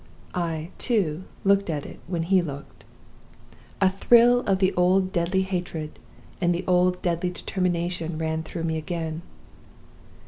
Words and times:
I, 0.33 0.71
too, 0.79 1.25
looked 1.43 1.69
at 1.69 1.85
it 1.85 1.99
when 2.07 2.23
he 2.23 2.41
looked. 2.41 2.85
A 3.79 3.87
thrill 3.87 4.39
of 4.47 4.57
the 4.57 4.73
old 4.73 5.11
deadly 5.13 5.43
hatred 5.43 5.99
and 6.41 6.55
the 6.55 6.65
old 6.65 6.99
deadly 7.03 7.29
determination 7.29 8.17
ran 8.17 8.41
through 8.41 8.63
me 8.63 8.77
again. 8.77 9.21